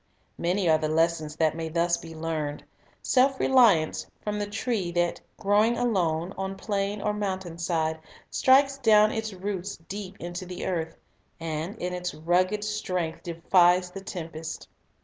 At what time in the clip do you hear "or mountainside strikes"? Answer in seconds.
7.03-8.79